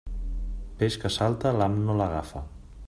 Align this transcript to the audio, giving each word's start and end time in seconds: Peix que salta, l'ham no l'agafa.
Peix 0.79 0.97
que 1.03 1.11
salta, 1.17 1.53
l'ham 1.59 1.77
no 1.85 2.01
l'agafa. 2.01 2.45